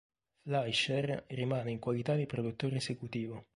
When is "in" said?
1.69-1.77